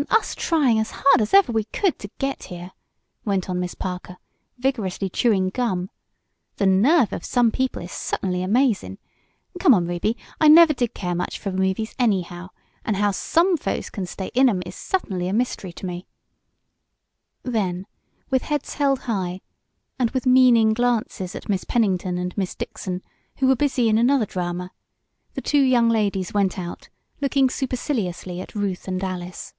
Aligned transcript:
"An' 0.00 0.06
us 0.16 0.36
tryin' 0.36 0.78
as 0.78 0.92
hard 0.92 1.20
as 1.20 1.34
ever 1.34 1.50
we 1.50 1.64
could 1.64 1.98
to 1.98 2.08
get 2.20 2.44
here!" 2.44 2.70
went 3.24 3.50
on 3.50 3.58
Miss 3.58 3.74
Parker, 3.74 4.16
vigorously 4.56 5.10
chewing 5.10 5.48
gum. 5.48 5.90
"The 6.56 6.66
nerve 6.66 7.12
of 7.12 7.24
some 7.24 7.50
people 7.50 7.82
is 7.82 7.90
suttinly 7.90 8.44
amazin'! 8.44 8.98
Come 9.58 9.74
on, 9.74 9.88
Ruby, 9.88 10.16
I 10.40 10.46
never 10.46 10.72
did 10.72 10.94
care 10.94 11.16
much 11.16 11.40
for 11.40 11.50
movies 11.50 11.96
anyhow, 11.98 12.50
an' 12.84 12.94
how 12.94 13.10
some 13.10 13.56
folks 13.56 13.90
can 13.90 14.06
stay 14.06 14.28
in 14.34 14.48
'em 14.48 14.62
is 14.64 14.76
suttinly 14.76 15.26
a 15.28 15.32
mystery 15.32 15.72
to 15.72 15.84
me!" 15.84 16.06
Then, 17.42 17.84
with 18.30 18.42
heads 18.42 18.74
held 18.74 19.00
high, 19.00 19.40
and 19.98 20.10
with 20.12 20.26
meaning 20.26 20.74
glances 20.74 21.34
at 21.34 21.48
Miss 21.48 21.64
Pennington 21.64 22.18
and 22.18 22.38
Miss 22.38 22.54
Dixon, 22.54 23.02
who 23.38 23.48
were 23.48 23.56
busy 23.56 23.88
in 23.88 23.98
another 23.98 24.26
drama, 24.26 24.70
the 25.34 25.42
two 25.42 25.60
young 25.60 25.88
ladies 25.88 26.32
went 26.32 26.56
out, 26.56 26.88
looking 27.20 27.50
superciliously 27.50 28.40
at 28.40 28.54
Ruth 28.54 28.86
and 28.86 29.02
Alice. 29.02 29.54